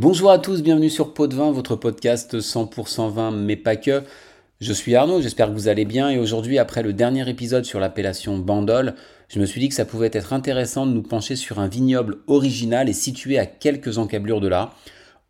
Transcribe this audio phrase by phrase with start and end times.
[0.00, 4.02] Bonjour à tous, bienvenue sur Pot de Vin, votre podcast 100% vin, mais pas que.
[4.58, 7.80] Je suis Arnaud, j'espère que vous allez bien et aujourd'hui, après le dernier épisode sur
[7.80, 8.94] l'appellation Bandol,
[9.28, 12.16] je me suis dit que ça pouvait être intéressant de nous pencher sur un vignoble
[12.28, 14.70] original et situé à quelques encablures de là.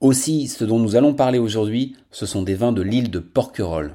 [0.00, 3.92] Aussi, ce dont nous allons parler aujourd'hui, ce sont des vins de l'île de Porquerolles.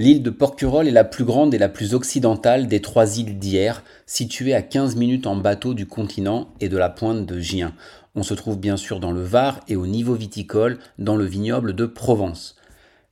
[0.00, 3.84] L'île de Porquerolles est la plus grande et la plus occidentale des trois îles d'hier,
[4.06, 7.74] située à 15 minutes en bateau du continent et de la pointe de Gien.
[8.14, 11.74] On se trouve bien sûr dans le Var et au niveau viticole dans le vignoble
[11.74, 12.56] de Provence.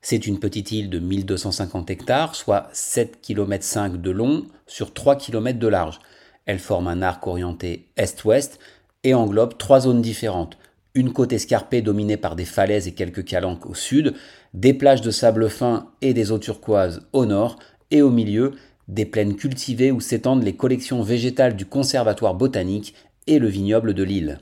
[0.00, 5.58] C'est une petite île de 1250 hectares, soit 7 km de long sur 3 km
[5.58, 5.98] de large.
[6.46, 8.58] Elle forme un arc orienté est-ouest
[9.04, 10.56] et englobe trois zones différentes.
[10.98, 14.14] Une côte escarpée dominée par des falaises et quelques calanques au sud,
[14.52, 17.56] des plages de sable fin et des eaux turquoises au nord,
[17.92, 18.54] et au milieu,
[18.88, 22.94] des plaines cultivées où s'étendent les collections végétales du Conservatoire botanique
[23.28, 24.40] et le vignoble de l'île.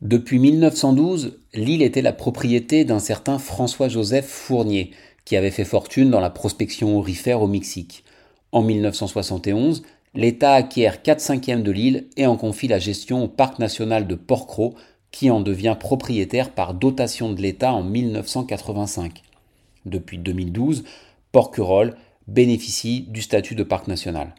[0.00, 4.92] Depuis 1912, l'île était la propriété d'un certain François-Joseph Fournier,
[5.26, 8.04] qui avait fait fortune dans la prospection aurifère au Mexique.
[8.52, 9.82] En 1971,
[10.14, 14.14] l'État acquiert 4 cinquièmes de l'île et en confie la gestion au Parc national de
[14.14, 14.76] Porquerolles,
[15.10, 19.22] qui en devient propriétaire par dotation de l'État en 1985.
[19.86, 20.84] Depuis 2012,
[21.32, 24.34] Porquerolles bénéficie du statut de parc national.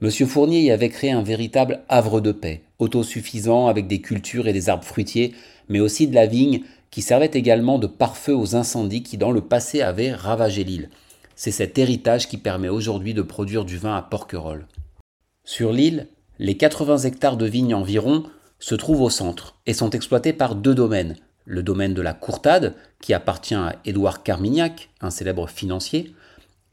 [0.00, 4.52] Monsieur Fournier y avait créé un véritable havre de paix, autosuffisant avec des cultures et
[4.52, 5.34] des arbres fruitiers,
[5.68, 9.40] mais aussi de la vigne qui servait également de pare-feu aux incendies qui dans le
[9.40, 10.90] passé avaient ravagé l'île.
[11.34, 14.66] C'est cet héritage qui permet aujourd'hui de produire du vin à Porquerolles.
[15.44, 18.24] Sur l'île, les 80 hectares de vignes environ
[18.58, 22.74] se trouvent au centre et sont exploités par deux domaines, le domaine de la Courtade,
[23.00, 26.14] qui appartient à Édouard Carmignac, un célèbre financier,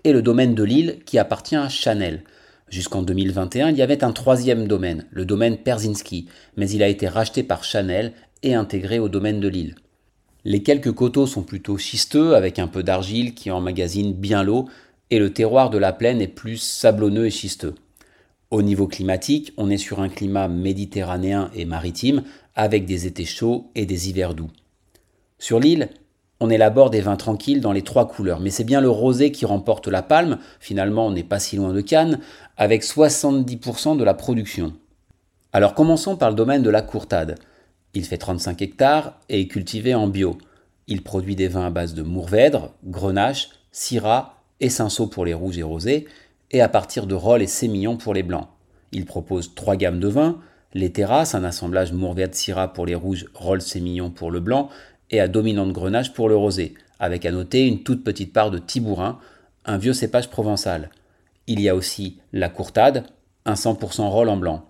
[0.04, 2.24] et le domaine de Lille, qui appartient à Chanel.
[2.70, 7.08] Jusqu'en 2021, il y avait un troisième domaine, le domaine Perzinski, mais il a été
[7.08, 9.76] racheté par Chanel et intégré au domaine de Lille.
[10.44, 14.68] Les quelques coteaux sont plutôt schisteux, avec un peu d'argile qui emmagasine bien l'eau,
[15.10, 17.76] et le terroir de la plaine est plus sablonneux et schisteux.
[18.54, 22.22] Au niveau climatique, on est sur un climat méditerranéen et maritime,
[22.54, 24.52] avec des étés chauds et des hivers doux.
[25.40, 25.90] Sur l'île,
[26.40, 29.48] on élabore des vins tranquilles dans les trois couleurs, mais c'est bien le rosé qui
[29.48, 32.20] remporte la palme, finalement on n'est pas si loin de Cannes,
[32.56, 34.74] avec 70% de la production.
[35.52, 37.40] Alors commençons par le domaine de la Courtade.
[37.96, 40.38] Il fait 35 hectares et est cultivé en bio.
[40.86, 44.70] Il produit des vins à base de Mourvèdre, Grenache, Syrah et
[45.12, 46.06] pour les rouges et rosés,
[46.52, 48.48] et à partir de Roll et Sémillon pour les blancs.
[48.92, 50.40] Il propose trois gammes de vins,
[50.74, 54.70] les terrasses, un assemblage Mourvèdre Syrah pour les rouges, Roll Sémillon pour le blanc,
[55.10, 58.60] et à dominante grenage pour le rosé, avec à noter une toute petite part de
[58.60, 59.20] tibourin,
[59.66, 60.90] un vieux cépage provençal.
[61.48, 63.06] Il y a aussi la courtade,
[63.46, 64.66] un 100% rôle en blanc.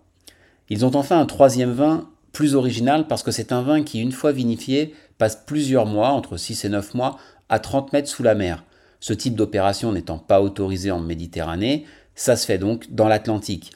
[0.69, 4.11] Ils ont enfin un troisième vin plus original parce que c'est un vin qui, une
[4.11, 7.17] fois vinifié, passe plusieurs mois, entre 6 et 9 mois,
[7.49, 8.63] à 30 mètres sous la mer.
[9.03, 11.83] Ce type d'opération n'étant pas autorisé en Méditerranée,
[12.15, 13.73] ça se fait donc dans l'Atlantique.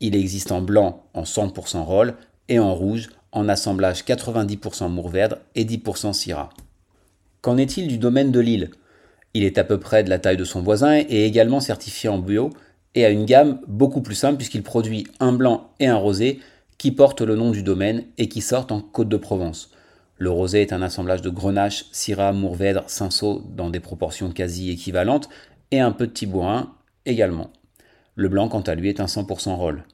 [0.00, 2.14] Il existe en blanc en 100% rôle
[2.48, 6.48] et en rouge en assemblage 90% Mourvèdre et 10% Syrah.
[7.42, 8.70] Qu'en est-il du domaine de l'île?
[9.34, 12.18] Il est à peu près de la taille de son voisin et également certifié en
[12.18, 12.48] bio
[12.94, 16.40] et a une gamme beaucoup plus simple puisqu'il produit un blanc et un rosé
[16.78, 19.72] qui portent le nom du domaine et qui sortent en Côte de Provence.
[20.20, 25.30] Le rosé est un assemblage de Grenache, Syrah, Mourvèdre, Cinsault dans des proportions quasi équivalentes
[25.70, 26.74] et un peu de Tibourin
[27.06, 27.50] également.
[28.16, 29.84] Le blanc, quant à lui, est un 100% rôle.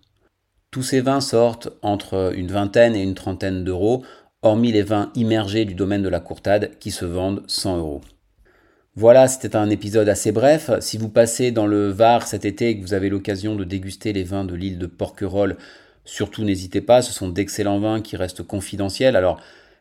[0.72, 4.03] Tous ces vins sortent entre une vingtaine et une trentaine d'euros,
[4.42, 8.00] hormis les vins immergés du domaine de la courtade qui se vendent 100 euros.
[8.97, 10.72] Voilà, c'était un épisode assez bref.
[10.81, 14.12] Si vous passez dans le Var cet été et que vous avez l'occasion de déguster
[14.12, 15.56] les vins de l'île de Porquerolles,
[16.04, 19.14] surtout n'hésitez pas, ce sont d'excellents vins qui restent confidentiels.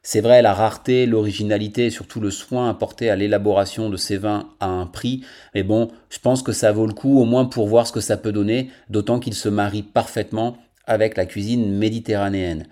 [0.08, 4.50] C'est vrai, la rareté, l'originalité et surtout le soin apporté à l'élaboration de ces vins
[4.60, 5.26] à un prix,
[5.56, 8.02] mais bon, je pense que ça vaut le coup au moins pour voir ce que
[8.02, 12.68] ça peut donner, d'autant qu'ils se marient parfaitement avec la cuisine méditerranéenne.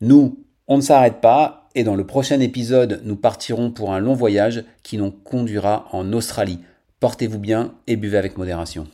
[0.00, 0.38] Nous,
[0.68, 4.64] on ne s'arrête pas et dans le prochain épisode, nous partirons pour un long voyage
[4.82, 6.60] qui nous conduira en Australie.
[6.98, 8.86] Portez-vous bien et buvez avec modération.